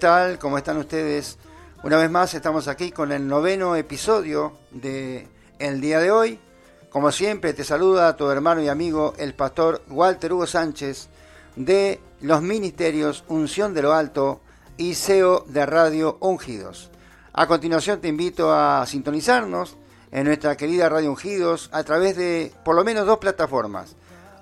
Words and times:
tal? 0.00 0.38
¿Cómo 0.38 0.56
están 0.56 0.78
ustedes? 0.78 1.36
Una 1.82 1.98
vez 1.98 2.10
más 2.10 2.32
estamos 2.32 2.68
aquí 2.68 2.90
con 2.90 3.12
el 3.12 3.28
noveno 3.28 3.76
episodio 3.76 4.54
de 4.70 5.28
El 5.58 5.82
día 5.82 6.00
de 6.00 6.10
hoy. 6.10 6.40
Como 6.88 7.12
siempre 7.12 7.52
te 7.52 7.64
saluda 7.64 8.16
tu 8.16 8.30
hermano 8.30 8.62
y 8.62 8.68
amigo 8.68 9.12
el 9.18 9.34
pastor 9.34 9.82
Walter 9.90 10.32
Hugo 10.32 10.46
Sánchez 10.46 11.10
de 11.54 12.00
los 12.22 12.40
ministerios 12.40 13.24
Unción 13.28 13.74
de 13.74 13.82
lo 13.82 13.92
Alto 13.92 14.40
y 14.78 14.94
CEO 14.94 15.44
de 15.46 15.66
Radio 15.66 16.16
Ungidos. 16.20 16.90
A 17.34 17.46
continuación 17.46 18.00
te 18.00 18.08
invito 18.08 18.54
a 18.54 18.86
sintonizarnos 18.86 19.76
en 20.12 20.24
nuestra 20.24 20.56
querida 20.56 20.88
Radio 20.88 21.10
Ungidos 21.10 21.68
a 21.72 21.84
través 21.84 22.16
de 22.16 22.54
por 22.64 22.74
lo 22.74 22.84
menos 22.84 23.04
dos 23.04 23.18
plataformas. 23.18 23.96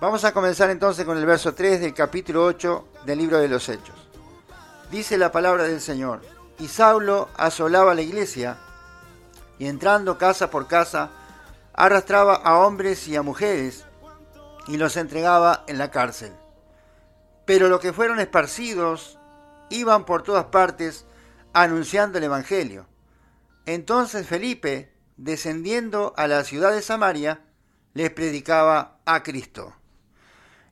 Vamos 0.00 0.24
a 0.24 0.32
comenzar 0.32 0.70
entonces 0.70 1.04
con 1.04 1.16
el 1.16 1.24
verso 1.26 1.54
3 1.54 1.80
del 1.80 1.94
capítulo 1.94 2.44
8 2.44 2.88
del 3.06 3.18
libro 3.18 3.38
de 3.38 3.48
los 3.48 3.68
Hechos. 3.68 3.96
Dice 4.90 5.16
la 5.16 5.32
palabra 5.32 5.64
del 5.64 5.80
Señor, 5.80 6.20
y 6.58 6.68
Saulo 6.68 7.30
asolaba 7.36 7.94
la 7.94 8.02
iglesia, 8.02 8.58
y 9.58 9.66
entrando 9.66 10.18
casa 10.18 10.50
por 10.50 10.68
casa, 10.68 11.10
arrastraba 11.72 12.34
a 12.34 12.58
hombres 12.58 13.08
y 13.08 13.16
a 13.16 13.22
mujeres, 13.22 13.86
y 14.68 14.76
los 14.76 14.96
entregaba 14.96 15.64
en 15.66 15.78
la 15.78 15.90
cárcel. 15.90 16.32
Pero 17.46 17.68
los 17.68 17.80
que 17.80 17.92
fueron 17.92 18.20
esparcidos 18.20 19.18
iban 19.70 20.04
por 20.04 20.22
todas 20.22 20.46
partes 20.46 21.06
anunciando 21.52 22.18
el 22.18 22.24
Evangelio. 22.24 22.86
Entonces 23.66 24.26
Felipe, 24.26 24.93
descendiendo 25.16 26.14
a 26.16 26.26
la 26.26 26.44
ciudad 26.44 26.72
de 26.72 26.82
Samaria, 26.82 27.42
les 27.94 28.10
predicaba 28.10 28.98
a 29.04 29.22
Cristo. 29.22 29.74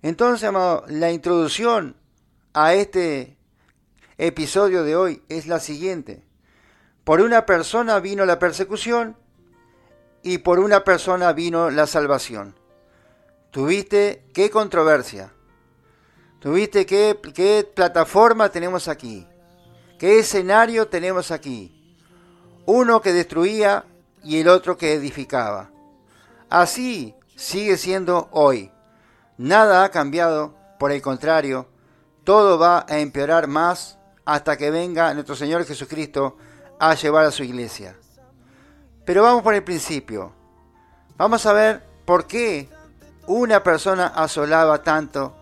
Entonces, 0.02 0.48
amado, 0.48 0.84
la 0.88 1.12
introducción 1.12 1.96
a 2.52 2.74
este 2.74 3.36
episodio 4.18 4.82
de 4.84 4.96
hoy 4.96 5.22
es 5.28 5.46
la 5.46 5.60
siguiente. 5.60 6.24
Por 7.04 7.20
una 7.20 7.46
persona 7.46 8.00
vino 8.00 8.24
la 8.24 8.38
persecución 8.38 9.16
y 10.22 10.38
por 10.38 10.58
una 10.58 10.84
persona 10.84 11.32
vino 11.32 11.70
la 11.70 11.86
salvación. 11.86 12.56
¿Tuviste 13.50 14.24
qué 14.32 14.50
controversia? 14.50 15.32
¿Tuviste 16.40 16.86
qué, 16.86 17.18
qué 17.34 17.68
plataforma 17.74 18.48
tenemos 18.48 18.88
aquí? 18.88 19.26
¿Qué 19.98 20.18
escenario 20.18 20.88
tenemos 20.88 21.30
aquí? 21.30 21.96
Uno 22.66 23.00
que 23.00 23.12
destruía 23.12 23.84
y 24.24 24.40
el 24.40 24.48
otro 24.48 24.76
que 24.76 24.94
edificaba. 24.94 25.70
Así 26.48 27.14
sigue 27.36 27.76
siendo 27.76 28.28
hoy. 28.32 28.70
Nada 29.38 29.84
ha 29.84 29.90
cambiado, 29.90 30.54
por 30.78 30.92
el 30.92 31.02
contrario, 31.02 31.66
todo 32.24 32.58
va 32.58 32.86
a 32.88 32.98
empeorar 32.98 33.48
más 33.48 33.98
hasta 34.24 34.56
que 34.56 34.70
venga 34.70 35.12
nuestro 35.14 35.34
Señor 35.34 35.64
Jesucristo 35.64 36.36
a 36.78 36.94
llevar 36.94 37.24
a 37.24 37.30
su 37.30 37.42
iglesia. 37.42 37.96
Pero 39.04 39.22
vamos 39.22 39.42
por 39.42 39.54
el 39.54 39.64
principio. 39.64 40.32
Vamos 41.16 41.44
a 41.46 41.52
ver 41.52 41.82
por 42.04 42.26
qué 42.26 42.68
una 43.26 43.62
persona 43.62 44.06
asolaba 44.08 44.82
tanto 44.82 45.34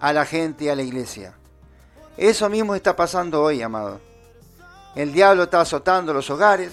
a 0.00 0.12
la 0.12 0.26
gente 0.26 0.64
y 0.64 0.68
a 0.68 0.76
la 0.76 0.82
iglesia. 0.82 1.34
Eso 2.16 2.48
mismo 2.50 2.74
está 2.74 2.94
pasando 2.94 3.42
hoy, 3.42 3.62
amado. 3.62 4.00
El 4.94 5.12
diablo 5.12 5.44
está 5.44 5.62
azotando 5.62 6.12
los 6.12 6.28
hogares, 6.28 6.72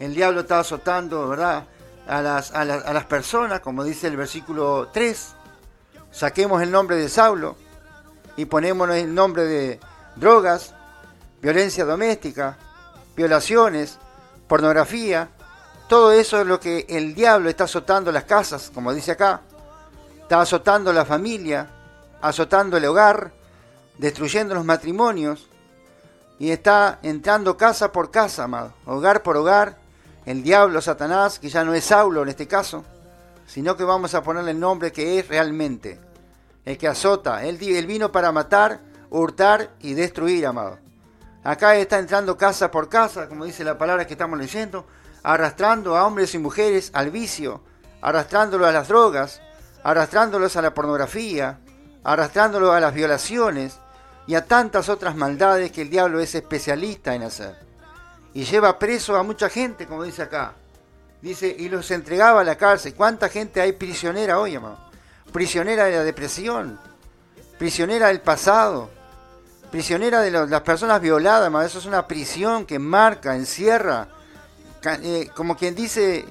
el 0.00 0.14
diablo 0.14 0.40
está 0.40 0.60
azotando, 0.60 1.28
¿verdad? 1.28 1.64
A 2.06 2.20
las, 2.20 2.52
a, 2.52 2.60
a 2.60 2.92
las 2.92 3.04
personas, 3.06 3.60
como 3.60 3.84
dice 3.84 4.06
el 4.06 4.16
versículo 4.16 4.88
3. 4.92 5.34
Saquemos 6.10 6.62
el 6.62 6.70
nombre 6.70 6.96
de 6.96 7.08
Saulo 7.08 7.56
y 8.36 8.44
ponemos 8.44 8.88
el 8.90 9.14
nombre 9.14 9.44
de 9.44 9.80
drogas, 10.16 10.74
violencia 11.40 11.84
doméstica, 11.84 12.56
violaciones, 13.16 13.98
pornografía. 14.48 15.28
Todo 15.88 16.12
eso 16.12 16.40
es 16.40 16.46
lo 16.46 16.60
que 16.60 16.86
el 16.88 17.14
diablo 17.14 17.48
está 17.48 17.64
azotando 17.64 18.10
las 18.10 18.24
casas, 18.24 18.70
como 18.72 18.92
dice 18.92 19.12
acá. 19.12 19.42
Está 20.22 20.40
azotando 20.40 20.92
la 20.92 21.04
familia, 21.04 21.68
azotando 22.20 22.76
el 22.76 22.84
hogar, 22.86 23.32
destruyendo 23.98 24.54
los 24.54 24.64
matrimonios. 24.64 25.48
Y 26.38 26.50
está 26.50 26.98
entrando 27.02 27.56
casa 27.56 27.92
por 27.92 28.10
casa, 28.10 28.44
amado, 28.44 28.72
hogar 28.86 29.22
por 29.22 29.36
hogar. 29.36 29.83
El 30.26 30.42
diablo, 30.42 30.80
Satanás, 30.80 31.38
que 31.38 31.48
ya 31.48 31.64
no 31.64 31.74
es 31.74 31.84
Saulo 31.84 32.22
en 32.22 32.30
este 32.30 32.48
caso, 32.48 32.84
sino 33.46 33.76
que 33.76 33.84
vamos 33.84 34.14
a 34.14 34.22
ponerle 34.22 34.52
el 34.52 34.60
nombre 34.60 34.90
que 34.90 35.18
es 35.18 35.28
realmente. 35.28 36.00
El 36.64 36.78
que 36.78 36.88
azota. 36.88 37.44
Él, 37.44 37.58
él 37.60 37.86
vino 37.86 38.10
para 38.10 38.32
matar, 38.32 38.80
hurtar 39.10 39.70
y 39.80 39.92
destruir, 39.92 40.46
amado. 40.46 40.78
Acá 41.42 41.76
está 41.76 41.98
entrando 41.98 42.38
casa 42.38 42.70
por 42.70 42.88
casa, 42.88 43.28
como 43.28 43.44
dice 43.44 43.64
la 43.64 43.76
palabra 43.76 44.06
que 44.06 44.14
estamos 44.14 44.38
leyendo, 44.38 44.86
arrastrando 45.22 45.94
a 45.94 46.06
hombres 46.06 46.34
y 46.34 46.38
mujeres 46.38 46.90
al 46.94 47.10
vicio, 47.10 47.62
arrastrándolos 48.00 48.66
a 48.66 48.72
las 48.72 48.88
drogas, 48.88 49.42
arrastrándolos 49.82 50.56
a 50.56 50.62
la 50.62 50.72
pornografía, 50.72 51.58
arrastrándolos 52.02 52.74
a 52.74 52.80
las 52.80 52.94
violaciones 52.94 53.78
y 54.26 54.36
a 54.36 54.46
tantas 54.46 54.88
otras 54.88 55.16
maldades 55.16 55.70
que 55.70 55.82
el 55.82 55.90
diablo 55.90 56.20
es 56.20 56.34
especialista 56.34 57.14
en 57.14 57.24
hacer. 57.24 57.73
Y 58.34 58.44
lleva 58.44 58.78
preso 58.78 59.16
a 59.16 59.22
mucha 59.22 59.48
gente, 59.48 59.86
como 59.86 60.02
dice 60.02 60.22
acá. 60.22 60.54
Dice, 61.22 61.54
y 61.58 61.68
los 61.68 61.90
entregaba 61.90 62.40
a 62.42 62.44
la 62.44 62.56
cárcel. 62.56 62.94
¿Cuánta 62.94 63.28
gente 63.28 63.60
hay 63.60 63.72
prisionera 63.72 64.38
hoy, 64.38 64.56
amado? 64.56 64.78
Prisionera 65.32 65.84
de 65.84 65.92
la 65.92 66.04
depresión, 66.04 66.78
prisionera 67.58 68.08
del 68.08 68.20
pasado, 68.20 68.90
prisionera 69.70 70.20
de 70.20 70.30
las 70.30 70.60
personas 70.62 71.00
violadas, 71.00 71.46
amado. 71.46 71.64
Eso 71.64 71.78
es 71.78 71.86
una 71.86 72.06
prisión 72.06 72.66
que 72.66 72.78
marca, 72.78 73.36
encierra, 73.36 74.08
eh, 74.84 75.30
como 75.34 75.56
quien 75.56 75.74
dice, 75.74 76.26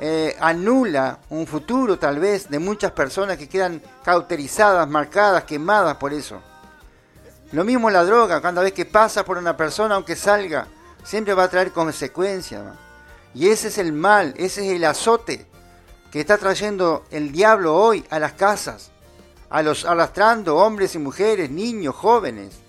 eh, 0.00 0.36
anula 0.40 1.18
un 1.30 1.46
futuro 1.46 1.98
tal 1.98 2.18
vez 2.18 2.48
de 2.50 2.58
muchas 2.58 2.92
personas 2.92 3.36
que 3.36 3.48
quedan 3.48 3.82
cauterizadas, 4.04 4.88
marcadas, 4.88 5.44
quemadas 5.44 5.96
por 5.96 6.12
eso. 6.12 6.40
Lo 7.52 7.64
mismo 7.64 7.88
la 7.90 8.04
droga, 8.04 8.42
cada 8.42 8.62
vez 8.62 8.72
que 8.72 8.84
pasa 8.84 9.24
por 9.24 9.38
una 9.38 9.56
persona, 9.56 9.94
aunque 9.94 10.14
salga, 10.14 10.66
siempre 11.04 11.34
va 11.34 11.44
a 11.44 11.50
traer 11.50 11.72
consecuencias. 11.72 12.62
Y 13.34 13.48
ese 13.48 13.68
es 13.68 13.78
el 13.78 13.92
mal, 13.92 14.34
ese 14.36 14.66
es 14.66 14.76
el 14.76 14.84
azote 14.84 15.46
que 16.10 16.20
está 16.20 16.38
trayendo 16.38 17.04
el 17.10 17.32
diablo 17.32 17.76
hoy 17.76 18.04
a 18.10 18.18
las 18.18 18.32
casas, 18.32 18.90
a 19.50 19.62
los 19.62 19.84
arrastrando 19.84 20.56
hombres 20.56 20.94
y 20.94 20.98
mujeres, 20.98 21.50
niños, 21.50 21.94
jóvenes. 21.94 22.60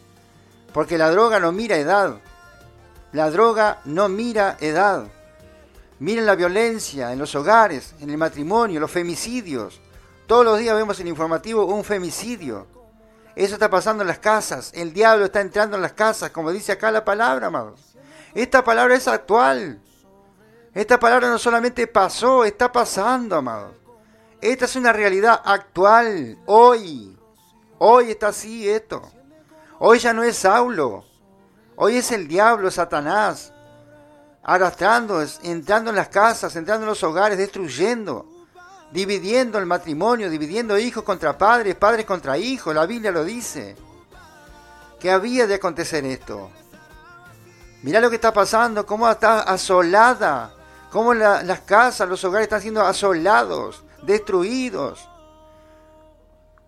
Porque 0.74 0.98
la 0.98 1.10
droga 1.10 1.40
no 1.40 1.52
mira 1.52 1.78
edad. 1.78 2.20
La 3.12 3.32
droga 3.32 3.80
no 3.86 4.08
mira 4.10 4.58
edad. 4.60 5.08
Miren 6.00 6.26
la 6.26 6.36
violencia 6.36 7.12
en 7.12 7.20
los 7.20 7.36
hogares, 7.36 7.94
en 8.00 8.10
el 8.10 8.18
matrimonio, 8.18 8.80
los 8.80 8.92
femicidios. 8.92 9.82
Todos 10.28 10.46
los 10.46 10.60
días 10.60 10.76
vemos 10.76 11.00
en 11.00 11.08
el 11.08 11.12
informativo 11.12 11.66
un 11.66 11.84
femicidio. 11.84 12.68
Eso 13.36 13.56
está 13.56 13.70
pasando 13.70 14.04
en 14.04 14.08
las 14.08 14.20
casas. 14.20 14.72
El 14.74 14.94
diablo 14.94 15.26
está 15.26 15.42
entrando 15.42 15.76
en 15.76 15.82
las 15.82 15.94
casas, 15.94 16.30
como 16.30 16.52
dice 16.52 16.72
acá 16.72 16.92
la 16.92 17.04
palabra, 17.04 17.48
amados. 17.48 17.89
Esta 18.34 18.64
palabra 18.64 18.96
es 18.96 19.08
actual. 19.08 19.82
Esta 20.74 21.00
palabra 21.00 21.30
no 21.30 21.40
solamente 21.40 21.88
pasó, 21.88 22.46
está 22.46 22.72
pasando, 22.72 23.36
amados. 23.36 23.76
Esta 24.42 24.66
es 24.66 24.76
una 24.76 24.94
realidad 24.94 25.42
actual, 25.44 26.38
hoy. 26.46 27.18
Hoy 27.80 28.12
está 28.12 28.28
así 28.28 28.70
esto. 28.70 29.02
Hoy 29.80 30.00
ya 30.00 30.14
no 30.14 30.24
es 30.24 30.38
Saulo. 30.38 31.06
Hoy 31.76 31.98
es 31.98 32.12
el 32.12 32.28
diablo, 32.28 32.70
Satanás, 32.70 33.54
arrastrando, 34.44 35.24
entrando 35.44 35.90
en 35.90 35.96
las 35.96 36.10
casas, 36.10 36.56
entrando 36.56 36.84
en 36.84 36.90
los 36.90 37.04
hogares, 37.04 37.38
destruyendo, 37.38 38.28
dividiendo 38.92 39.58
el 39.58 39.66
matrimonio, 39.66 40.30
dividiendo 40.30 40.78
hijos 40.78 41.04
contra 41.04 41.38
padres, 41.38 41.76
padres 41.76 42.06
contra 42.06 42.38
hijos. 42.38 42.76
La 42.76 42.86
Biblia 42.86 43.12
lo 43.12 43.24
dice. 43.24 43.76
Que 45.00 45.10
había 45.10 45.48
de 45.48 45.56
acontecer 45.56 46.04
esto. 46.04 46.52
Mirá 47.82 48.02
lo 48.02 48.10
que 48.10 48.16
está 48.16 48.34
pasando, 48.34 48.86
cómo 48.86 49.10
está 49.10 49.42
asolada, 49.42 50.54
cómo 50.92 51.14
las 51.14 51.62
casas, 51.62 52.10
los 52.10 52.24
hogares 52.24 52.46
están 52.46 52.62
siendo 52.62 52.82
asolados, 52.82 53.84
destruidos. 54.04 55.08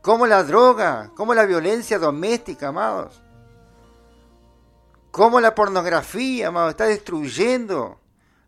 Cómo 0.02 0.25
la 0.25 0.44
droga, 0.44 1.12
cómo 1.16 1.34
la 1.34 1.46
violencia 1.46 2.00
doméstica, 2.00 2.69
amados. 2.69 3.22
Cómo 5.12 5.40
la 5.40 5.54
pornografía, 5.54 6.48
amados, 6.48 6.72
está 6.72 6.86
destruyendo 6.86 8.00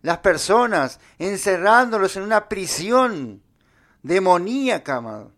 las 0.01 0.17
personas, 0.19 0.99
encerrándolos 1.19 2.15
en 2.15 2.23
una 2.23 2.47
prisión 2.47 3.43
demoníaca, 4.01 4.95
amados. 4.95 5.31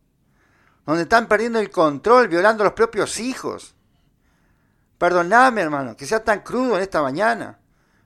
Donde 0.86 1.04
están 1.04 1.28
perdiendo 1.28 1.60
el 1.60 1.72
control, 1.72 2.28
violando 2.28 2.64
a 2.64 2.66
los 2.66 2.74
propios 2.74 3.20
hijos. 3.20 3.75
Perdoname, 4.98 5.62
hermano, 5.62 5.96
que 5.96 6.06
sea 6.06 6.24
tan 6.24 6.40
crudo 6.40 6.78
en 6.78 6.84
esta 6.84 7.02
mañana. 7.02 7.60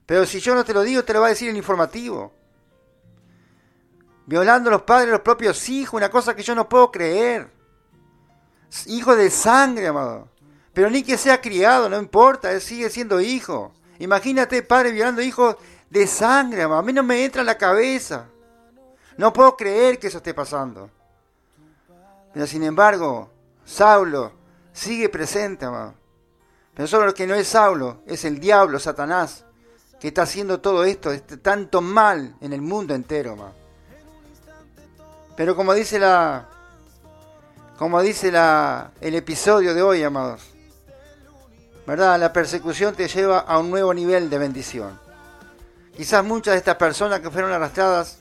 Pero 0.06 0.26
si 0.26 0.40
yo 0.40 0.54
no 0.54 0.64
te 0.64 0.74
lo 0.74 0.82
digo, 0.82 1.04
te 1.04 1.12
lo 1.12 1.20
va 1.20 1.26
a 1.26 1.30
decir 1.30 1.48
el 1.48 1.56
informativo. 1.56 2.32
Violando 4.26 4.68
a 4.68 4.72
los 4.72 4.82
padres 4.82 5.06
de 5.06 5.12
los 5.12 5.20
propios 5.20 5.68
hijos, 5.68 5.94
una 5.94 6.10
cosa 6.10 6.34
que 6.34 6.42
yo 6.42 6.54
no 6.54 6.68
puedo 6.68 6.90
creer. 6.90 7.48
Hijo 8.86 9.14
de 9.14 9.30
sangre, 9.30 9.86
amado. 9.86 10.28
Pero 10.72 10.90
ni 10.90 11.02
que 11.02 11.16
sea 11.16 11.40
criado, 11.40 11.88
no 11.88 11.98
importa, 11.98 12.50
él 12.52 12.60
sigue 12.60 12.90
siendo 12.90 13.20
hijo. 13.20 13.72
Imagínate, 13.98 14.62
padre 14.62 14.92
violando 14.92 15.22
hijos 15.22 15.56
de 15.88 16.06
sangre, 16.06 16.62
amado. 16.62 16.80
A 16.80 16.84
mí 16.84 16.92
no 16.92 17.02
me 17.02 17.24
entra 17.24 17.42
en 17.42 17.46
la 17.46 17.58
cabeza. 17.58 18.26
No 19.16 19.32
puedo 19.32 19.56
creer 19.56 19.98
que 19.98 20.06
eso 20.06 20.18
esté 20.18 20.32
pasando. 20.34 20.90
Pero 22.32 22.46
sin 22.46 22.62
embargo, 22.62 23.30
Saulo 23.64 24.32
sigue 24.72 25.08
presente, 25.08 25.66
amado. 25.66 25.99
Lo 26.88 27.12
que 27.12 27.26
no 27.26 27.34
es 27.34 27.48
Saulo, 27.48 28.02
es 28.06 28.24
el 28.24 28.40
diablo, 28.40 28.78
Satanás, 28.78 29.44
que 30.00 30.08
está 30.08 30.22
haciendo 30.22 30.60
todo 30.60 30.84
esto, 30.84 31.12
este 31.12 31.36
tanto 31.36 31.82
mal 31.82 32.36
en 32.40 32.54
el 32.54 32.62
mundo 32.62 32.94
entero, 32.94 33.32
amado. 33.32 33.52
Pero 35.36 35.54
como 35.54 35.74
dice 35.74 35.98
la. 35.98 36.48
Como 37.78 38.00
dice 38.00 38.32
la, 38.32 38.92
el 39.02 39.14
episodio 39.14 39.74
de 39.74 39.82
hoy, 39.82 40.02
amados. 40.02 40.40
¿Verdad? 41.86 42.18
La 42.18 42.32
persecución 42.32 42.94
te 42.94 43.08
lleva 43.08 43.40
a 43.40 43.58
un 43.58 43.70
nuevo 43.70 43.92
nivel 43.92 44.30
de 44.30 44.38
bendición. 44.38 44.98
Quizás 45.94 46.24
muchas 46.24 46.54
de 46.54 46.58
estas 46.58 46.76
personas 46.76 47.20
que 47.20 47.30
fueron 47.30 47.52
arrastradas, 47.52 48.18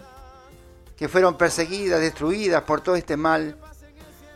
que 0.97 1.07
fueron 1.07 1.37
perseguidas, 1.37 2.01
destruidas 2.01 2.63
por 2.63 2.81
todo 2.81 2.97
este 2.97 3.15
mal, 3.15 3.57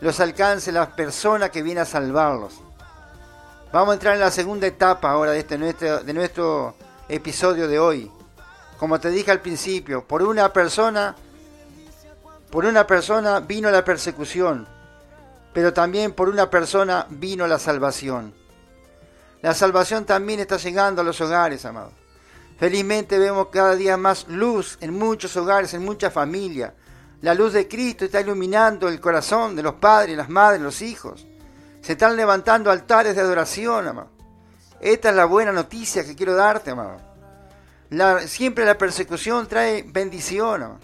los 0.00 0.18
alcance 0.20 0.72
la 0.72 0.96
persona 0.96 1.50
que 1.50 1.62
viene 1.62 1.82
a 1.82 1.84
salvarlos. 1.84 2.63
Vamos 3.74 3.90
a 3.90 3.94
entrar 3.94 4.14
en 4.14 4.20
la 4.20 4.30
segunda 4.30 4.68
etapa 4.68 5.10
ahora 5.10 5.32
de, 5.32 5.40
este, 5.40 5.58
nuestro, 5.58 6.04
de 6.04 6.14
nuestro 6.14 6.76
episodio 7.08 7.66
de 7.66 7.80
hoy. 7.80 8.08
Como 8.78 9.00
te 9.00 9.10
dije 9.10 9.32
al 9.32 9.40
principio, 9.40 10.06
por 10.06 10.22
una 10.22 10.52
persona, 10.52 11.16
por 12.52 12.66
una 12.66 12.86
persona 12.86 13.40
vino 13.40 13.68
la 13.72 13.84
persecución, 13.84 14.68
pero 15.52 15.72
también 15.72 16.12
por 16.12 16.28
una 16.28 16.48
persona 16.48 17.08
vino 17.10 17.48
la 17.48 17.58
salvación. 17.58 18.32
La 19.42 19.54
salvación 19.54 20.04
también 20.04 20.38
está 20.38 20.56
llegando 20.56 21.00
a 21.00 21.04
los 21.04 21.20
hogares, 21.20 21.64
amados. 21.64 21.94
Felizmente 22.56 23.18
vemos 23.18 23.48
cada 23.50 23.74
día 23.74 23.96
más 23.96 24.28
luz 24.28 24.78
en 24.82 24.96
muchos 24.96 25.36
hogares, 25.36 25.74
en 25.74 25.84
muchas 25.84 26.12
familias. 26.12 26.74
La 27.22 27.34
luz 27.34 27.52
de 27.52 27.66
Cristo 27.66 28.04
está 28.04 28.20
iluminando 28.20 28.86
el 28.86 29.00
corazón 29.00 29.56
de 29.56 29.64
los 29.64 29.74
padres, 29.74 30.16
las 30.16 30.28
madres, 30.28 30.62
los 30.62 30.80
hijos. 30.80 31.26
Se 31.84 31.92
están 31.92 32.16
levantando 32.16 32.70
altares 32.70 33.14
de 33.14 33.20
adoración, 33.20 33.86
amado. 33.86 34.08
Esta 34.80 35.10
es 35.10 35.14
la 35.14 35.26
buena 35.26 35.52
noticia 35.52 36.02
que 36.02 36.16
quiero 36.16 36.34
darte, 36.34 36.70
amado. 36.70 36.98
siempre 38.26 38.64
la 38.64 38.78
persecución 38.78 39.46
trae 39.46 39.84
bendición. 39.86 40.80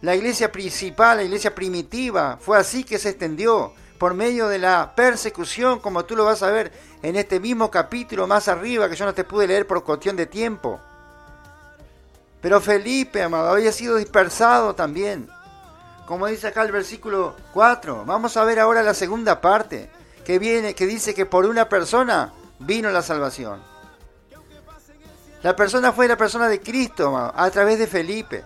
La 0.00 0.16
iglesia 0.16 0.50
principal, 0.50 1.18
la 1.18 1.22
iglesia 1.22 1.54
primitiva, 1.54 2.38
fue 2.40 2.58
así 2.58 2.82
que 2.82 2.98
se 2.98 3.10
extendió 3.10 3.72
por 4.00 4.14
medio 4.14 4.48
de 4.48 4.58
la 4.58 4.94
persecución, 4.96 5.78
como 5.78 6.04
tú 6.04 6.16
lo 6.16 6.24
vas 6.24 6.42
a 6.42 6.50
ver 6.50 6.72
en 7.02 7.14
este 7.14 7.38
mismo 7.38 7.70
capítulo 7.70 8.26
más 8.26 8.48
arriba, 8.48 8.88
que 8.90 8.96
yo 8.96 9.04
no 9.04 9.14
te 9.14 9.22
pude 9.22 9.46
leer 9.46 9.64
por 9.64 9.84
cuestión 9.84 10.16
de 10.16 10.26
tiempo. 10.26 10.80
Pero 12.40 12.60
Felipe, 12.60 13.22
amado, 13.22 13.50
había 13.50 13.70
sido 13.70 13.94
dispersado 13.94 14.74
también. 14.74 15.28
Como 16.04 16.26
dice 16.26 16.48
acá 16.48 16.62
el 16.62 16.72
versículo 16.72 17.36
4. 17.52 18.04
Vamos 18.04 18.36
a 18.36 18.42
ver 18.42 18.58
ahora 18.58 18.82
la 18.82 18.92
segunda 18.92 19.40
parte 19.40 19.94
que 20.26 20.40
viene, 20.40 20.74
que 20.74 20.88
dice 20.88 21.14
que 21.14 21.24
por 21.24 21.46
una 21.46 21.68
persona 21.68 22.32
vino 22.58 22.90
la 22.90 23.00
salvación. 23.00 23.62
La 25.44 25.54
persona 25.54 25.92
fue 25.92 26.08
la 26.08 26.16
persona 26.16 26.48
de 26.48 26.60
Cristo 26.60 27.16
a 27.16 27.48
través 27.52 27.78
de 27.78 27.86
Felipe. 27.86 28.44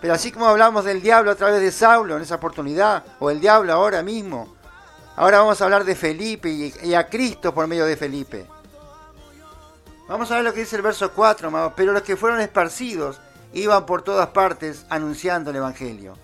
Pero 0.00 0.14
así 0.14 0.32
como 0.32 0.46
hablamos 0.46 0.86
del 0.86 1.02
diablo 1.02 1.30
a 1.30 1.34
través 1.34 1.60
de 1.60 1.70
Saulo 1.70 2.16
en 2.16 2.22
esa 2.22 2.36
oportunidad, 2.36 3.04
o 3.20 3.30
el 3.30 3.40
diablo 3.40 3.74
ahora 3.74 4.02
mismo, 4.02 4.56
ahora 5.14 5.40
vamos 5.40 5.60
a 5.60 5.64
hablar 5.64 5.84
de 5.84 5.94
Felipe 5.94 6.48
y, 6.48 6.94
a 6.94 7.06
Cristo 7.06 7.52
por 7.52 7.66
medio 7.66 7.84
de 7.84 7.98
Felipe. 7.98 8.46
Vamos 10.08 10.30
a 10.30 10.36
ver 10.36 10.44
lo 10.44 10.54
que 10.54 10.60
dice 10.60 10.76
el 10.76 10.82
verso 10.82 11.12
4, 11.12 11.74
pero 11.76 11.92
los 11.92 12.02
que 12.02 12.16
fueron 12.16 12.40
esparcidos 12.40 13.20
iban 13.52 13.84
por 13.84 14.00
todas 14.00 14.28
partes 14.28 14.86
anunciando 14.88 15.50
el 15.50 15.56
Evangelio. 15.56 16.16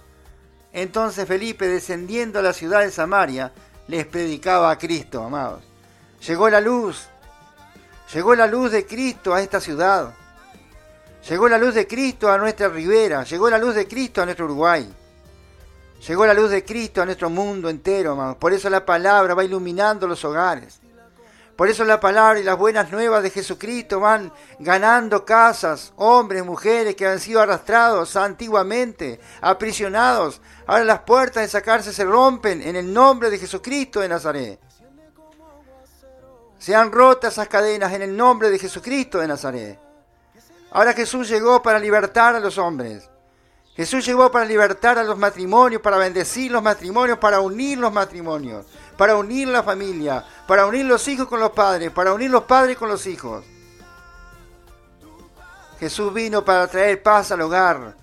Entonces 0.72 1.28
Felipe, 1.28 1.68
descendiendo 1.68 2.38
a 2.38 2.42
la 2.42 2.54
ciudad 2.54 2.80
de 2.80 2.90
Samaria, 2.90 3.52
les 3.88 4.06
predicaba 4.06 4.70
a 4.70 4.78
Cristo, 4.78 5.24
amados. 5.24 5.62
Llegó 6.26 6.48
la 6.48 6.60
luz, 6.60 7.08
llegó 8.12 8.34
la 8.34 8.46
luz 8.46 8.70
de 8.70 8.86
Cristo 8.86 9.34
a 9.34 9.40
esta 9.40 9.60
ciudad. 9.60 10.14
Llegó 11.28 11.48
la 11.48 11.58
luz 11.58 11.74
de 11.74 11.86
Cristo 11.86 12.30
a 12.30 12.38
nuestra 12.38 12.68
ribera, 12.68 13.24
llegó 13.24 13.50
la 13.50 13.58
luz 13.58 13.74
de 13.74 13.88
Cristo 13.88 14.22
a 14.22 14.24
nuestro 14.24 14.44
Uruguay. 14.44 14.88
Llegó 16.06 16.26
la 16.26 16.34
luz 16.34 16.50
de 16.50 16.64
Cristo 16.64 17.02
a 17.02 17.04
nuestro 17.04 17.28
mundo 17.28 17.68
entero, 17.68 18.12
amados. 18.12 18.36
Por 18.36 18.52
eso 18.52 18.70
la 18.70 18.86
palabra 18.86 19.34
va 19.34 19.44
iluminando 19.44 20.06
los 20.06 20.24
hogares. 20.24 20.80
Por 21.58 21.68
eso 21.68 21.84
la 21.84 21.98
palabra 21.98 22.38
y 22.38 22.44
las 22.44 22.56
buenas 22.56 22.92
nuevas 22.92 23.20
de 23.20 23.30
Jesucristo 23.30 23.98
van 23.98 24.32
ganando 24.60 25.24
casas, 25.24 25.92
hombres, 25.96 26.44
mujeres 26.44 26.94
que 26.94 27.04
han 27.04 27.18
sido 27.18 27.40
arrastrados 27.40 28.14
antiguamente, 28.14 29.18
aprisionados. 29.40 30.40
Ahora 30.68 30.84
las 30.84 31.00
puertas 31.00 31.40
de 31.40 31.46
esa 31.46 31.60
cárcel 31.60 31.92
se 31.92 32.04
rompen 32.04 32.62
en 32.62 32.76
el 32.76 32.92
nombre 32.92 33.28
de 33.28 33.38
Jesucristo 33.38 33.98
de 33.98 34.08
Nazaret. 34.08 34.60
Se 36.60 36.76
han 36.76 36.92
roto 36.92 37.26
esas 37.26 37.48
cadenas 37.48 37.92
en 37.92 38.02
el 38.02 38.16
nombre 38.16 38.50
de 38.50 38.58
Jesucristo 38.60 39.18
de 39.18 39.26
Nazaret. 39.26 39.80
Ahora 40.70 40.92
Jesús 40.92 41.28
llegó 41.28 41.60
para 41.60 41.80
libertar 41.80 42.36
a 42.36 42.40
los 42.40 42.56
hombres. 42.56 43.10
Jesús 43.78 44.04
llegó 44.04 44.30
para 44.30 44.44
libertar 44.44 44.98
a 44.98 45.04
los 45.04 45.16
matrimonios, 45.16 45.80
para 45.80 45.96
bendecir 45.96 46.52
los 46.52 46.62
matrimonios, 46.62 47.16
para 47.16 47.40
unir 47.40 47.78
los 47.78 47.90
matrimonios 47.90 48.66
para 48.98 49.14
unir 49.14 49.46
la 49.46 49.62
familia, 49.62 50.24
para 50.46 50.66
unir 50.66 50.84
los 50.84 51.06
hijos 51.06 51.28
con 51.28 51.38
los 51.38 51.52
padres, 51.52 51.92
para 51.92 52.12
unir 52.12 52.30
los 52.30 52.42
padres 52.42 52.76
con 52.76 52.88
los 52.88 53.06
hijos. 53.06 53.44
Jesús 55.78 56.12
vino 56.12 56.44
para 56.44 56.66
traer 56.66 57.00
paz 57.00 57.30
al 57.30 57.40
hogar. 57.40 57.96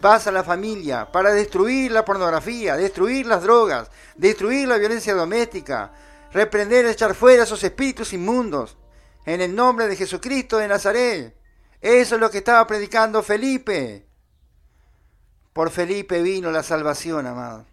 pasa 0.00 0.30
la 0.30 0.44
familia 0.44 1.10
para 1.10 1.32
destruir 1.32 1.90
la 1.90 2.04
pornografía, 2.04 2.76
destruir 2.76 3.26
las 3.26 3.42
drogas, 3.42 3.90
destruir 4.14 4.66
la 4.66 4.78
violencia 4.78 5.14
doméstica, 5.14 5.92
reprender, 6.32 6.86
echar 6.86 7.14
fuera 7.14 7.42
esos 7.42 7.62
espíritus 7.64 8.12
inmundos. 8.12 8.78
En 9.26 9.42
el 9.42 9.54
nombre 9.54 9.88
de 9.88 9.96
Jesucristo 9.96 10.56
de 10.56 10.68
Nazaret. 10.68 11.36
Eso 11.80 12.14
es 12.14 12.20
lo 12.20 12.30
que 12.30 12.38
estaba 12.38 12.66
predicando 12.66 13.22
Felipe. 13.22 14.09
Por 15.52 15.70
Felipe 15.70 16.22
vino 16.22 16.50
la 16.50 16.62
salvación, 16.62 17.26
amado. 17.26 17.66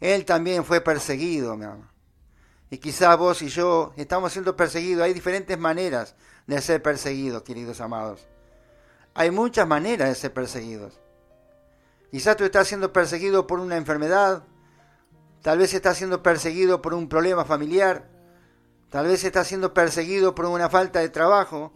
Él 0.00 0.24
también 0.24 0.64
fue 0.64 0.80
perseguido, 0.80 1.56
mi 1.56 1.64
amado. 1.64 1.92
Y 2.70 2.78
quizás 2.78 3.16
vos 3.18 3.42
y 3.42 3.48
yo 3.48 3.92
estamos 3.96 4.32
siendo 4.32 4.56
perseguidos. 4.56 5.04
Hay 5.04 5.12
diferentes 5.12 5.58
maneras 5.58 6.14
de 6.46 6.60
ser 6.60 6.82
perseguidos, 6.82 7.42
queridos 7.42 7.80
amados. 7.80 8.26
Hay 9.14 9.30
muchas 9.30 9.68
maneras 9.68 10.08
de 10.08 10.14
ser 10.14 10.32
perseguidos. 10.32 10.98
Quizás 12.10 12.36
tú 12.36 12.44
estás 12.44 12.68
siendo 12.68 12.92
perseguido 12.92 13.46
por 13.46 13.60
una 13.60 13.76
enfermedad, 13.76 14.42
tal 15.42 15.58
vez 15.58 15.72
estás 15.74 15.96
siendo 15.96 16.22
perseguido 16.22 16.82
por 16.82 16.94
un 16.94 17.08
problema 17.08 17.44
familiar, 17.44 18.08
tal 18.90 19.06
vez 19.06 19.24
estás 19.24 19.46
siendo 19.46 19.72
perseguido 19.72 20.34
por 20.34 20.46
una 20.46 20.68
falta 20.68 21.00
de 21.00 21.08
trabajo, 21.08 21.72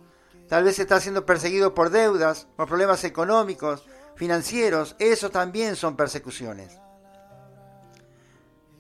tal 0.49 0.65
vez 0.65 0.79
estás 0.79 1.03
siendo 1.03 1.25
perseguido 1.25 1.75
por 1.75 1.91
deudas, 1.91 2.49
por 2.57 2.69
problemas 2.69 3.05
económicos, 3.05 3.87
financieros, 4.17 4.97
eso 4.99 5.31
también 5.31 5.77
son 5.77 5.97
persecuciones. 5.97 6.79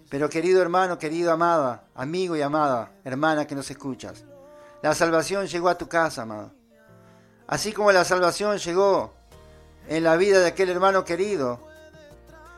Pero 0.09 0.29
querido 0.29 0.63
hermano, 0.63 0.99
querido 0.99 1.33
amada, 1.33 1.85
amigo 1.95 2.37
y 2.37 2.43
amada, 2.43 2.93
hermana 3.05 3.47
que 3.47 3.55
nos 3.55 3.71
escuchas, 3.71 4.25
la 4.83 4.95
salvación 4.95 5.47
llegó 5.47 5.69
a 5.69 5.79
tu 5.79 5.89
casa, 5.89 6.23
amado. 6.23 6.53
Así 7.47 7.73
como 7.73 7.93
la 7.93 8.05
salvación 8.05 8.59
llegó 8.59 9.15
en 9.89 10.05
la 10.05 10.17
vida 10.17 10.41
de 10.41 10.49
aquel 10.49 10.71
hermano 10.71 11.05
querido, 11.05 11.61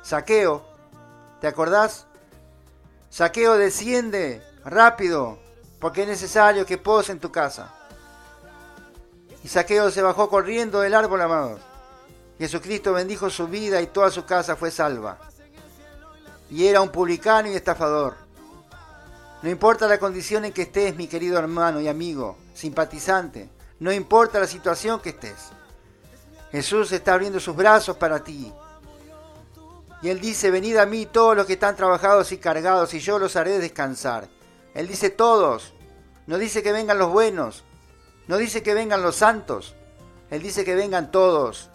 Saqueo, 0.02 0.64
¿te 1.40 1.46
acordás? 1.46 2.06
Saqueo 3.10 3.56
desciende 3.56 4.42
rápido, 4.64 5.38
porque 5.80 6.02
es 6.02 6.08
necesario 6.08 6.66
que 6.66 6.78
pose 6.78 7.12
en 7.12 7.20
tu 7.20 7.32
casa. 7.32 7.74
Y 9.42 9.48
Saqueo 9.48 9.90
se 9.90 10.02
bajó 10.02 10.28
corriendo 10.28 10.80
del 10.80 10.94
árbol, 10.94 11.22
amados. 11.22 11.60
Jesucristo 12.38 12.92
bendijo 12.92 13.28
su 13.30 13.48
vida 13.48 13.80
y 13.80 13.88
toda 13.88 14.10
su 14.10 14.24
casa 14.24 14.56
fue 14.56 14.70
salva. 14.70 15.18
Y 16.50 16.66
era 16.66 16.80
un 16.80 16.90
publicano 16.90 17.48
y 17.50 17.54
estafador. 17.54 18.14
No 19.42 19.50
importa 19.50 19.86
la 19.86 19.98
condición 19.98 20.44
en 20.44 20.52
que 20.52 20.62
estés, 20.62 20.96
mi 20.96 21.06
querido 21.06 21.38
hermano 21.38 21.80
y 21.80 21.88
amigo, 21.88 22.36
simpatizante, 22.54 23.50
no 23.80 23.92
importa 23.92 24.40
la 24.40 24.46
situación 24.46 25.00
que 25.00 25.10
estés. 25.10 25.50
Jesús 26.50 26.90
está 26.92 27.14
abriendo 27.14 27.38
sus 27.38 27.54
brazos 27.54 27.96
para 27.96 28.24
ti. 28.24 28.52
Y 30.02 30.08
Él 30.08 30.20
dice, 30.20 30.50
venid 30.50 30.76
a 30.76 30.86
mí 30.86 31.06
todos 31.06 31.36
los 31.36 31.46
que 31.46 31.54
están 31.54 31.76
trabajados 31.76 32.32
y 32.32 32.38
cargados, 32.38 32.94
y 32.94 33.00
yo 33.00 33.18
los 33.18 33.36
haré 33.36 33.58
descansar. 33.58 34.28
Él 34.74 34.86
dice 34.86 35.10
todos. 35.10 35.74
No 36.26 36.38
dice 36.38 36.62
que 36.62 36.72
vengan 36.72 36.98
los 36.98 37.10
buenos. 37.10 37.64
No 38.26 38.36
dice 38.36 38.62
que 38.62 38.74
vengan 38.74 39.02
los 39.02 39.16
santos. 39.16 39.74
Él 40.30 40.42
dice 40.42 40.64
que 40.64 40.74
vengan 40.74 41.10
todos. 41.10 41.70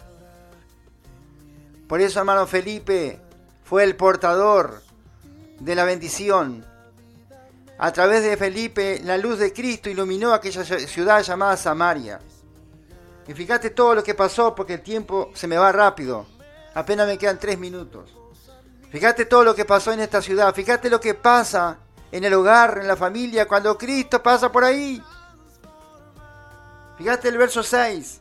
Por 1.94 2.00
eso, 2.00 2.18
hermano 2.18 2.44
Felipe, 2.48 3.20
fue 3.62 3.84
el 3.84 3.94
portador 3.94 4.82
de 5.60 5.76
la 5.76 5.84
bendición. 5.84 6.66
A 7.78 7.92
través 7.92 8.24
de 8.24 8.36
Felipe, 8.36 9.00
la 9.04 9.16
luz 9.16 9.38
de 9.38 9.52
Cristo 9.52 9.88
iluminó 9.88 10.34
aquella 10.34 10.64
ciudad 10.64 11.22
llamada 11.22 11.56
Samaria. 11.56 12.18
Y 13.28 13.32
fíjate 13.32 13.70
todo 13.70 13.94
lo 13.94 14.02
que 14.02 14.16
pasó 14.16 14.56
porque 14.56 14.74
el 14.74 14.82
tiempo 14.82 15.30
se 15.34 15.46
me 15.46 15.56
va 15.56 15.70
rápido. 15.70 16.26
Apenas 16.74 17.06
me 17.06 17.16
quedan 17.16 17.38
tres 17.38 17.60
minutos. 17.60 18.12
Fíjate 18.90 19.26
todo 19.26 19.44
lo 19.44 19.54
que 19.54 19.64
pasó 19.64 19.92
en 19.92 20.00
esta 20.00 20.20
ciudad. 20.20 20.52
Fíjate 20.52 20.90
lo 20.90 20.98
que 21.00 21.14
pasa 21.14 21.78
en 22.10 22.24
el 22.24 22.34
hogar, 22.34 22.78
en 22.78 22.88
la 22.88 22.96
familia, 22.96 23.46
cuando 23.46 23.78
Cristo 23.78 24.20
pasa 24.20 24.50
por 24.50 24.64
ahí. 24.64 25.00
Fíjate 26.98 27.28
el 27.28 27.38
verso 27.38 27.62
6. 27.62 28.20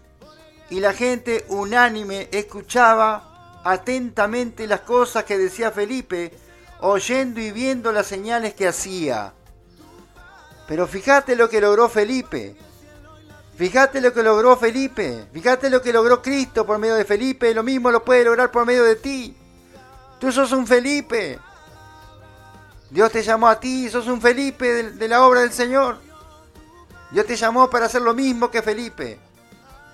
Y 0.69 0.79
la 0.79 0.93
gente 0.93 1.47
unánime 1.49 2.29
escuchaba 2.31 3.32
atentamente 3.63 4.67
las 4.67 4.81
cosas 4.81 5.23
que 5.23 5.37
decía 5.37 5.71
Felipe, 5.71 6.33
oyendo 6.81 7.39
y 7.39 7.51
viendo 7.51 7.91
las 7.91 8.07
señales 8.07 8.53
que 8.53 8.67
hacía. 8.67 9.33
Pero 10.67 10.87
fíjate 10.87 11.35
lo 11.35 11.49
que 11.49 11.61
logró 11.61 11.89
Felipe. 11.89 12.55
Fíjate 13.57 14.01
lo 14.01 14.13
que 14.13 14.23
logró 14.23 14.57
Felipe. 14.57 15.27
Fíjate 15.31 15.69
lo 15.69 15.81
que 15.81 15.93
logró 15.93 16.21
Cristo 16.21 16.65
por 16.65 16.77
medio 16.77 16.95
de 16.95 17.05
Felipe. 17.05 17.53
Lo 17.53 17.63
mismo 17.63 17.91
lo 17.91 18.03
puede 18.03 18.23
lograr 18.23 18.51
por 18.51 18.65
medio 18.65 18.83
de 18.83 18.95
ti. 18.95 19.35
Tú 20.19 20.31
sos 20.31 20.51
un 20.51 20.67
Felipe. 20.67 21.39
Dios 22.89 23.11
te 23.11 23.23
llamó 23.23 23.47
a 23.47 23.59
ti, 23.59 23.89
sos 23.89 24.07
un 24.07 24.21
Felipe 24.21 24.71
de, 24.71 24.91
de 24.91 25.07
la 25.07 25.25
obra 25.25 25.41
del 25.41 25.51
Señor. 25.51 25.97
Dios 27.11 27.25
te 27.25 27.35
llamó 27.35 27.69
para 27.69 27.87
hacer 27.87 28.01
lo 28.01 28.13
mismo 28.13 28.49
que 28.49 28.61
Felipe. 28.61 29.19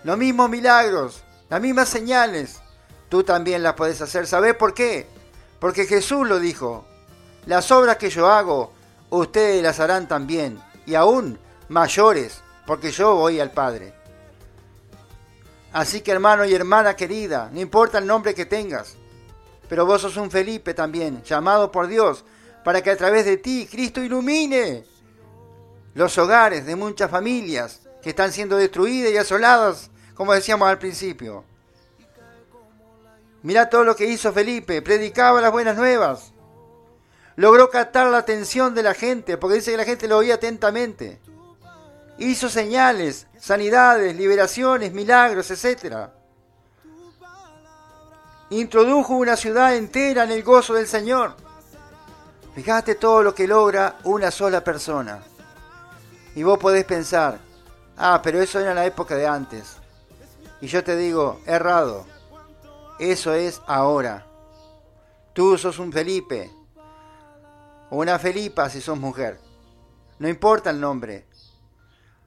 Los 0.03 0.17
mismos 0.17 0.49
milagros, 0.49 1.23
las 1.49 1.61
mismas 1.61 1.89
señales 1.89 2.59
tú 3.09 3.23
también 3.23 3.63
las 3.63 3.73
puedes 3.73 4.01
hacer. 4.01 4.27
¿Sabes 4.27 4.55
por 4.55 4.73
qué? 4.73 5.07
Porque 5.59 5.85
Jesús 5.85 6.27
lo 6.27 6.39
dijo. 6.39 6.85
Las 7.45 7.71
obras 7.71 7.97
que 7.97 8.09
yo 8.09 8.29
hago, 8.29 8.71
ustedes 9.09 9.61
las 9.63 9.79
harán 9.79 10.07
también, 10.07 10.61
y 10.85 10.95
aún 10.95 11.39
mayores, 11.67 12.41
porque 12.65 12.91
yo 12.91 13.15
voy 13.15 13.39
al 13.39 13.51
Padre. 13.51 13.93
Así 15.71 16.01
que 16.01 16.11
hermano 16.11 16.45
y 16.45 16.53
hermana 16.53 16.95
querida, 16.95 17.49
no 17.51 17.59
importa 17.59 17.99
el 17.99 18.07
nombre 18.07 18.33
que 18.33 18.45
tengas, 18.45 18.95
pero 19.67 19.85
vos 19.85 20.01
sos 20.01 20.17
un 20.17 20.31
Felipe 20.31 20.73
también, 20.73 21.23
llamado 21.23 21.71
por 21.71 21.87
Dios, 21.87 22.25
para 22.63 22.81
que 22.81 22.91
a 22.91 22.97
través 22.97 23.25
de 23.25 23.37
ti 23.37 23.67
Cristo 23.69 24.01
ilumine 24.01 24.83
los 25.93 26.17
hogares 26.17 26.65
de 26.65 26.75
muchas 26.75 27.09
familias 27.09 27.81
que 28.01 28.09
están 28.09 28.31
siendo 28.31 28.57
destruidas 28.57 29.11
y 29.11 29.17
asoladas, 29.17 29.91
como 30.15 30.33
decíamos 30.33 30.67
al 30.67 30.79
principio. 30.79 31.43
Mirá 33.41 33.69
todo 33.69 33.83
lo 33.83 33.95
que 33.95 34.05
hizo 34.05 34.33
Felipe, 34.33 34.81
predicaba 34.81 35.41
las 35.41 35.51
buenas 35.51 35.77
nuevas. 35.77 36.33
Logró 37.35 37.69
captar 37.69 38.07
la 38.07 38.17
atención 38.17 38.75
de 38.75 38.83
la 38.83 38.93
gente, 38.93 39.37
porque 39.37 39.55
dice 39.55 39.71
que 39.71 39.77
la 39.77 39.85
gente 39.85 40.07
lo 40.09 40.17
oía 40.17 40.35
atentamente. 40.35 41.19
Hizo 42.17 42.49
señales, 42.49 43.27
sanidades, 43.37 44.13
liberaciones, 44.15 44.91
milagros, 44.91 45.49
etc. 45.51 46.09
Introdujo 48.49 49.13
una 49.13 49.37
ciudad 49.37 49.75
entera 49.75 50.25
en 50.25 50.31
el 50.31 50.43
gozo 50.43 50.73
del 50.73 50.87
Señor. 50.87 51.35
Fíjate 52.55 52.95
todo 52.95 53.23
lo 53.23 53.33
que 53.33 53.47
logra 53.47 53.99
una 54.03 54.31
sola 54.31 54.61
persona. 54.61 55.23
Y 56.35 56.43
vos 56.43 56.59
podés 56.59 56.83
pensar, 56.83 57.39
ah, 57.95 58.19
pero 58.21 58.41
eso 58.41 58.59
era 58.59 58.73
la 58.73 58.85
época 58.85 59.15
de 59.15 59.25
antes. 59.25 59.77
Y 60.59 60.67
yo 60.67 60.83
te 60.83 60.97
digo, 60.97 61.39
errado. 61.45 62.05
Eso 62.99 63.33
es 63.33 63.61
ahora. 63.65 64.25
Tú 65.33 65.57
sos 65.57 65.79
un 65.79 65.91
Felipe 65.93 66.51
o 67.89 67.97
una 67.97 68.19
Felipa 68.19 68.69
si 68.69 68.81
sos 68.81 68.99
mujer. 68.99 69.39
No 70.19 70.27
importa 70.27 70.69
el 70.69 70.81
nombre. 70.81 71.25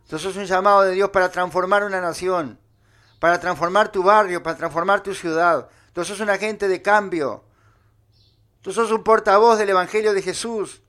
Tú 0.09 0.19
sos 0.19 0.35
un 0.37 0.47
llamado 0.47 0.83
de 0.83 0.93
Dios 0.93 1.11
para 1.11 1.31
transformar 1.31 1.85
una 1.85 2.01
nación, 2.01 2.59
para 3.21 3.39
transformar 3.39 3.93
tu 3.93 4.03
barrio, 4.03 4.43
para 4.43 4.57
transformar 4.57 5.03
tu 5.03 5.15
ciudad. 5.15 5.69
Tú 5.93 6.05
sos 6.05 6.21
un 6.21 6.31
agente 6.31 6.69
de 6.69 6.81
cambio. 6.81 7.45
Tú 8.63 8.73
sos 8.73 8.91
un 8.91 9.05
portavoz 9.05 9.59
del 9.59 9.71
Evangelio 9.71 10.15
de 10.15 10.23
Jesús. 10.23 10.81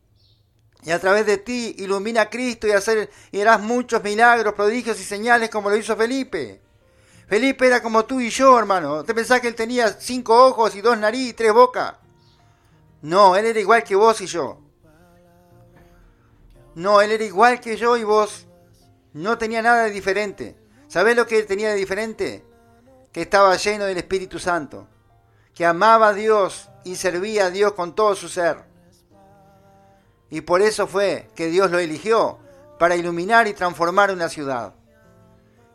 Y 0.84 0.92
a 0.92 1.00
través 1.00 1.26
de 1.26 1.38
ti 1.38 1.76
ilumina 1.80 2.22
a 2.22 2.30
Cristo 2.30 2.68
y, 2.68 2.72
hacer, 2.72 3.10
y 3.32 3.42
harás 3.42 3.62
muchos 3.62 4.02
milagros, 4.04 4.54
prodigios 4.54 5.00
y 5.00 5.04
señales 5.04 5.50
como 5.50 5.70
lo 5.70 5.76
hizo 5.76 5.96
Felipe. 5.98 6.62
Felipe 7.28 7.68
era 7.68 7.82
como 7.82 8.06
tú 8.06 8.20
y 8.20 8.30
yo, 8.30 8.58
hermano. 8.58 9.04
¿Te 9.04 9.14
pensás 9.14 9.42
que 9.42 9.48
él 9.48 9.56
tenía 9.56 9.90
cinco 9.94 10.46
ojos 10.46 10.76
y 10.76 10.82
dos 10.82 10.98
nariz 10.98 11.30
y 11.30 11.34
tres 11.34 11.54
bocas? 11.54 11.96
No, 13.02 13.36
él 13.36 13.46
era 13.46 13.60
igual 13.60 13.84
que 13.84 13.96
vos 13.96 14.22
y 14.22 14.28
yo. 14.28 14.60
No, 16.76 17.02
él 17.02 17.12
era 17.12 17.24
igual 17.24 17.60
que 17.60 17.78
yo 17.78 17.98
y 17.98 18.04
vos. 18.04 18.48
No 19.14 19.38
tenía 19.38 19.62
nada 19.62 19.86
de 19.86 19.92
diferente. 19.92 20.56
¿Sabés 20.88 21.16
lo 21.16 21.28
que 21.28 21.40
él 21.40 21.46
tenía 21.46 21.70
de 21.70 21.76
diferente? 21.76 22.46
Que 23.12 23.22
estaba 23.22 23.56
lleno 23.58 23.86
del 23.86 23.98
Espíritu 23.98 24.40
Santo. 24.40 24.88
Que 25.54 25.66
amaba 25.66 26.10
a 26.10 26.14
Dios 26.14 26.70
y 26.84 26.96
servía 26.96 27.46
a 27.46 27.52
Dios 27.52 27.74
con 27.74 27.94
todo 27.94 28.16
su 28.16 28.28
ser. 28.28 28.58
Y 30.30 30.42
por 30.42 30.62
eso 30.62 30.88
fue 30.88 31.30
que 31.36 31.48
Dios 31.48 31.70
lo 31.70 31.80
eligió 31.80 32.40
para 32.80 32.96
iluminar 32.96 33.48
y 33.48 33.54
transformar 33.54 34.12
una 34.12 34.30
ciudad. 34.30 34.74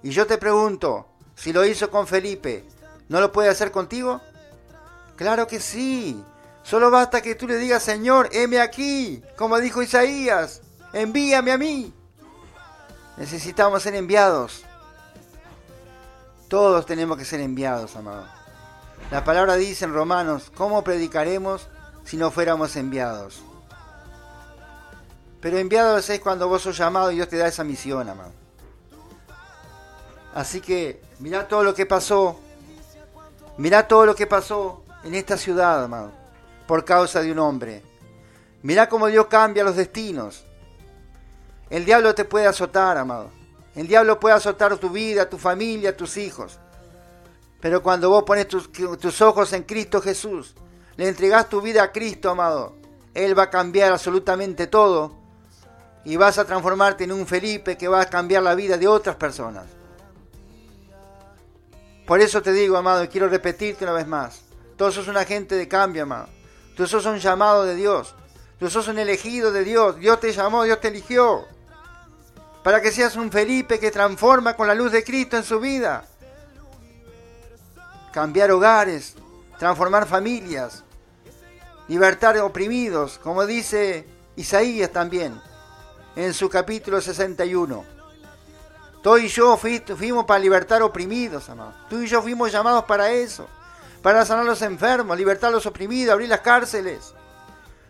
Y 0.03 0.11
yo 0.11 0.27
te 0.27 0.37
pregunto, 0.37 1.07
si 1.39 1.53
lo 1.53 1.65
hizo 1.65 1.89
con 1.89 2.09
Felipe, 2.09 2.65
¿no 3.09 3.21
lo 3.21 3.31
puede 3.31 3.49
hacer 3.49 3.71
contigo? 3.71 4.21
Claro 5.15 5.47
que 5.47 5.61
sí. 5.61 6.21
Solo 6.65 6.91
basta 6.91 7.23
que 7.23 7.37
tú 7.37 7.47
le 7.47 7.57
digas, 7.57 7.83
Señor, 7.83 8.29
heme 8.33 8.61
aquí, 8.61 9.23
como 9.37 9.59
dijo 9.59 9.81
Isaías, 9.81 10.63
envíame 10.93 11.53
a 11.53 11.59
mí. 11.59 11.95
Necesitamos 13.17 13.85
ser 13.85 13.95
enviados. 13.95 14.65
Todos 16.49 16.85
tenemos 16.87 17.17
que 17.17 17.25
ser 17.25 17.41
enviados, 17.41 17.95
amado. 17.95 18.27
La 19.13 19.23
palabra 19.23 19.55
dice 19.55 19.85
en 19.85 19.95
Romanos, 19.95 20.51
¿cómo 20.55 20.83
predicaremos 20.83 21.69
si 22.05 22.17
no 22.17 22.33
fuéramos 22.33 22.75
enviados? 22.75 23.43
Pero 25.41 25.59
enviados 25.59 26.11
es 26.11 26.21
cuando 26.21 26.49
vos 26.49 26.63
sos 26.63 26.77
llamado 26.77 27.13
y 27.13 27.15
Dios 27.15 27.29
te 27.29 27.37
da 27.37 27.47
esa 27.47 27.63
misión, 27.63 28.09
amado. 28.09 28.48
Así 30.39 30.61
que 30.61 31.03
mirá 31.19 31.49
todo 31.49 31.65
lo 31.65 31.75
que 31.75 31.85
pasó. 31.85 32.39
Mirá 33.57 33.89
todo 33.89 34.07
lo 34.07 34.15
que 34.15 34.29
pasó 34.29 34.85
en 35.03 35.17
esta 35.17 35.37
ciudad, 35.37 35.83
amado, 35.83 36.13
por 36.69 36.85
causa 36.85 37.21
de 37.23 37.33
un 37.33 37.41
hombre. 37.41 37.83
Mirá 38.63 38.89
cómo 38.89 39.09
Dios 39.09 39.27
cambia 39.27 39.65
los 39.65 39.75
destinos. 39.75 40.45
El 41.69 41.85
diablo 41.85 42.15
te 42.15 42.25
puede 42.25 42.47
azotar, 42.47 42.99
amado. 42.99 43.33
El 43.75 43.89
diablo 43.89 44.21
puede 44.21 44.37
azotar 44.37 44.77
tu 44.77 44.91
vida, 44.91 45.29
tu 45.29 45.39
familia, 45.39 45.97
tus 45.97 46.17
hijos. 46.17 46.57
Pero 47.61 47.83
cuando 47.83 48.09
vos 48.09 48.23
pones 48.23 48.47
tus, 48.47 48.71
tus 48.71 49.21
ojos 49.21 49.53
en 49.55 49.65
Cristo 49.65 50.01
Jesús, 50.01 50.55
le 50.95 51.09
entregás 51.09 51.49
tu 51.49 51.61
vida 51.61 51.83
a 51.83 51.91
Cristo, 51.91 52.31
amado, 52.31 52.77
Él 53.13 53.37
va 53.37 53.43
a 53.43 53.51
cambiar 53.51 53.91
absolutamente 53.91 54.69
todo 54.69 55.17
y 56.05 56.15
vas 56.15 56.39
a 56.39 56.45
transformarte 56.45 57.03
en 57.03 57.11
un 57.11 57.27
Felipe 57.27 57.77
que 57.77 57.89
va 57.89 58.03
a 58.03 58.09
cambiar 58.09 58.45
la 58.45 58.55
vida 58.55 58.79
de 58.79 58.87
otras 58.87 59.17
personas. 59.17 59.78
Por 62.09 62.23
eso 62.23 62.41
te 62.41 62.55
digo, 62.55 62.79
amado, 62.79 63.05
y 63.05 63.09
quiero 63.09 63.29
repetirte 63.29 63.85
una 63.85 63.93
vez 63.93 64.07
más, 64.07 64.41
todos 64.79 64.95
sos 64.95 65.09
un 65.09 65.19
agente 65.19 65.57
de 65.57 65.69
cambio, 65.69 66.05
amado. 66.05 66.31
Tú 66.75 66.87
sos 66.87 67.05
un 67.05 67.19
llamado 67.19 67.65
de 67.65 67.75
Dios. 67.75 68.15
Tú 68.59 68.71
sos 68.71 68.89
un 68.89 68.99
elegido 68.99 69.53
de 69.53 69.63
Dios. 69.63 69.97
Dios 69.97 70.19
te 70.19 70.33
llamó, 70.33 70.65
Dios 70.65 70.81
te 70.81 70.89
eligió. 70.89 71.45
Para 72.65 72.81
que 72.81 72.93
seas 72.93 73.15
un 73.17 73.31
Felipe 73.31 73.79
que 73.79 73.91
transforma 73.91 74.57
con 74.57 74.67
la 74.67 74.75
luz 74.75 74.91
de 74.91 75.05
Cristo 75.05 75.37
en 75.37 75.45
su 75.45 75.61
vida. 75.61 76.07
Cambiar 78.11 78.53
hogares, 78.53 79.15
transformar 79.59 80.07
familias, 80.07 80.85
libertar 81.89 82.39
oprimidos, 82.39 83.19
como 83.19 83.45
dice 83.45 84.07
Isaías 84.35 84.91
también 84.91 85.39
en 86.17 86.33
su 86.33 86.49
capítulo 86.49 87.03
61. 87.03 87.98
Tú 89.03 89.17
y 89.17 89.29
yo 89.29 89.57
fuimos 89.57 90.25
para 90.25 90.41
libertar 90.41 90.83
oprimidos, 90.83 91.49
amado. 91.49 91.73
Tú 91.89 92.03
y 92.03 92.07
yo 92.07 92.21
fuimos 92.23 92.51
llamados 92.51 92.85
para 92.85 93.11
eso. 93.11 93.47
Para 94.03 94.25
sanar 94.25 94.45
a 94.45 94.49
los 94.49 94.63
enfermos, 94.63 95.17
libertar 95.17 95.51
a 95.51 95.53
los 95.53 95.67
oprimidos, 95.67 96.13
abrir 96.13 96.29
las 96.29 96.41
cárceles. 96.41 97.15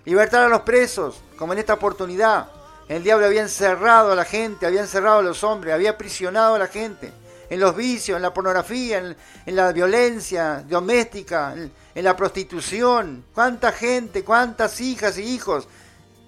Libertar 0.05 0.43
a 0.43 0.49
los 0.49 0.63
presos, 0.63 1.21
como 1.37 1.53
en 1.53 1.61
esta 1.61 1.75
oportunidad. 1.75 2.49
El 2.89 3.03
diablo 3.03 3.27
había 3.27 3.43
encerrado 3.43 4.13
a 4.13 4.15
la 4.15 4.25
gente, 4.25 4.67
había 4.67 4.81
encerrado 4.81 5.19
a 5.19 5.23
los 5.23 5.45
hombres, 5.45 5.75
había 5.75 5.91
aprisionado 5.91 6.55
a 6.55 6.59
la 6.59 6.67
gente. 6.67 7.13
En 7.51 7.61
los 7.61 7.75
vicios, 7.75 8.17
en 8.17 8.23
la 8.23 8.35
pornografía, 8.35 8.99
en, 8.99 9.17
la 9.57 9.73
violencia 9.73 10.63
doméstica, 10.69 11.55
en 11.55 12.05
la 12.05 12.15
prostitución. 12.15 13.25
¿Cuánta 13.35 13.73
gente, 13.73 14.25
cuántas 14.25 14.81
hijas 14.81 15.17
y 15.19 15.23
hijos 15.23 15.67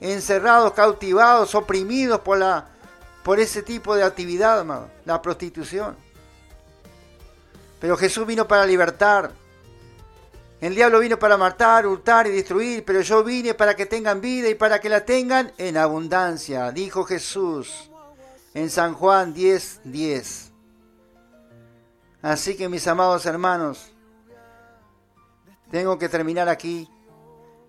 encerrados, 0.01 0.73
cautivados, 0.73 1.55
oprimidos 1.55 2.21
por, 2.21 2.39
la, 2.39 2.67
por 3.23 3.39
ese 3.39 3.63
tipo 3.63 3.95
de 3.95 4.03
actividad, 4.03 4.65
la 5.05 5.23
prostitución. 5.23 5.97
Pero 7.81 7.97
Jesús 7.97 8.27
vino 8.27 8.47
para 8.47 8.67
libertar. 8.67 9.33
El 10.61 10.75
diablo 10.75 11.01
vino 11.01 11.19
para 11.19 11.39
matar, 11.39 11.87
hurtar 11.87 12.27
y 12.27 12.31
destruir, 12.31 12.85
pero 12.85 13.01
yo 13.01 13.25
vine 13.25 13.55
para 13.55 13.75
que 13.75 13.87
tengan 13.87 14.21
vida 14.21 14.49
y 14.49 14.55
para 14.55 14.79
que 14.79 14.91
la 14.91 15.05
tengan 15.07 15.53
en 15.57 15.79
abundancia, 15.79 16.71
dijo 16.71 17.05
Jesús 17.05 17.91
en 18.53 18.69
San 18.69 18.95
Juan 18.95 19.33
10, 19.33 19.81
10. 19.85 20.53
Así 22.21 22.57
que 22.57 22.69
mis 22.69 22.87
amados 22.87 23.25
hermanos, 23.25 23.91
tengo 25.71 25.99
que 25.99 26.11
terminar 26.11 26.51
aquí, 26.51 26.91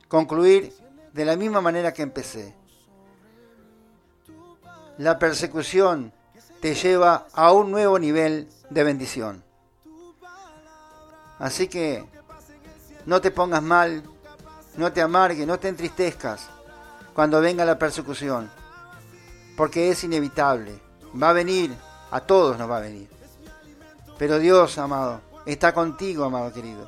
concluir 0.09 0.73
de 1.13 1.23
la 1.23 1.37
misma 1.37 1.61
manera 1.61 1.93
que 1.93 2.01
empecé. 2.01 2.60
La 5.01 5.17
persecución 5.17 6.13
te 6.59 6.75
lleva 6.75 7.25
a 7.33 7.51
un 7.53 7.71
nuevo 7.71 7.97
nivel 7.97 8.47
de 8.69 8.83
bendición. 8.83 9.43
Así 11.39 11.67
que 11.67 12.05
no 13.07 13.19
te 13.19 13.31
pongas 13.31 13.63
mal, 13.63 14.03
no 14.77 14.93
te 14.93 15.01
amargues, 15.01 15.47
no 15.47 15.57
te 15.57 15.69
entristezcas 15.69 16.47
cuando 17.15 17.41
venga 17.41 17.65
la 17.65 17.79
persecución, 17.79 18.51
porque 19.57 19.89
es 19.89 20.03
inevitable. 20.03 20.79
Va 21.19 21.31
a 21.31 21.33
venir, 21.33 21.75
a 22.11 22.19
todos 22.19 22.59
nos 22.59 22.69
va 22.69 22.77
a 22.77 22.81
venir. 22.81 23.09
Pero 24.19 24.37
Dios, 24.37 24.77
amado, 24.77 25.21
está 25.47 25.73
contigo, 25.73 26.25
amado 26.25 26.53
querido. 26.53 26.87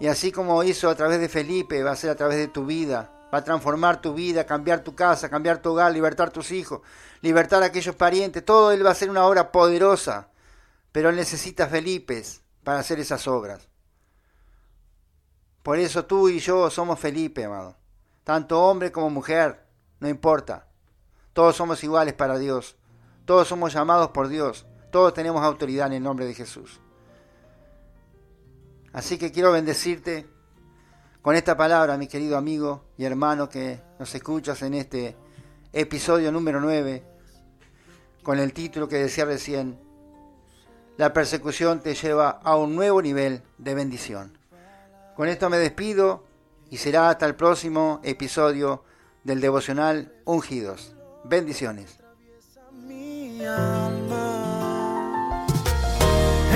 Y 0.00 0.08
así 0.08 0.32
como 0.32 0.64
hizo 0.64 0.90
a 0.90 0.96
través 0.96 1.20
de 1.20 1.28
Felipe, 1.28 1.84
va 1.84 1.92
a 1.92 1.96
ser 1.96 2.10
a 2.10 2.16
través 2.16 2.38
de 2.38 2.48
tu 2.48 2.66
vida, 2.66 3.12
Va 3.32 3.38
a 3.38 3.44
transformar 3.44 4.00
tu 4.00 4.14
vida, 4.14 4.46
cambiar 4.46 4.80
tu 4.80 4.94
casa, 4.94 5.28
cambiar 5.28 5.60
tu 5.60 5.70
hogar, 5.70 5.92
libertar 5.92 6.30
tus 6.30 6.50
hijos, 6.50 6.80
libertar 7.20 7.62
a 7.62 7.66
aquellos 7.66 7.94
parientes. 7.94 8.44
Todo 8.44 8.72
Él 8.72 8.84
va 8.84 8.90
a 8.90 8.94
ser 8.94 9.10
una 9.10 9.26
obra 9.26 9.52
poderosa. 9.52 10.28
Pero 10.92 11.10
Él 11.10 11.16
necesita 11.16 11.66
Felipes 11.66 12.42
para 12.64 12.78
hacer 12.78 12.98
esas 13.00 13.28
obras. 13.28 13.68
Por 15.62 15.78
eso 15.78 16.06
tú 16.06 16.30
y 16.30 16.38
yo 16.38 16.70
somos 16.70 16.98
Felipe, 16.98 17.44
amado. 17.44 17.76
Tanto 18.24 18.62
hombre 18.62 18.90
como 18.90 19.10
mujer, 19.10 19.66
no 20.00 20.08
importa. 20.08 20.66
Todos 21.34 21.56
somos 21.56 21.84
iguales 21.84 22.14
para 22.14 22.38
Dios. 22.38 22.76
Todos 23.26 23.46
somos 23.46 23.74
llamados 23.74 24.10
por 24.10 24.28
Dios. 24.28 24.66
Todos 24.90 25.12
tenemos 25.12 25.42
autoridad 25.42 25.88
en 25.88 25.94
el 25.94 26.02
nombre 26.02 26.24
de 26.24 26.34
Jesús. 26.34 26.80
Así 28.92 29.18
que 29.18 29.30
quiero 29.30 29.52
bendecirte 29.52 30.26
con 31.28 31.36
esta 31.36 31.58
palabra, 31.58 31.98
mi 31.98 32.06
querido 32.06 32.38
amigo 32.38 32.86
y 32.96 33.04
hermano 33.04 33.50
que 33.50 33.78
nos 33.98 34.14
escuchas 34.14 34.62
en 34.62 34.72
este 34.72 35.14
episodio 35.74 36.32
número 36.32 36.58
9, 36.58 37.04
con 38.22 38.38
el 38.38 38.54
título 38.54 38.88
que 38.88 38.96
decía 38.96 39.26
recién, 39.26 39.78
la 40.96 41.12
persecución 41.12 41.80
te 41.80 41.94
lleva 41.94 42.30
a 42.30 42.56
un 42.56 42.74
nuevo 42.74 43.02
nivel 43.02 43.42
de 43.58 43.74
bendición. 43.74 44.38
Con 45.16 45.28
esto 45.28 45.50
me 45.50 45.58
despido 45.58 46.24
y 46.70 46.78
será 46.78 47.10
hasta 47.10 47.26
el 47.26 47.34
próximo 47.34 48.00
episodio 48.04 48.84
del 49.22 49.42
devocional 49.42 50.14
Ungidos. 50.24 50.94
Bendiciones. 51.24 51.98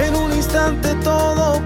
En 0.03 0.17
un 0.17 0.33
instante 0.33 0.95
todo 1.05 1.61